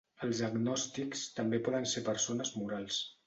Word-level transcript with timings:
Els 0.27 0.39
agnòstics 0.45 1.27
també 1.41 1.61
poden 1.69 1.87
ser 1.93 2.05
persones 2.09 2.55
morals. 2.63 2.99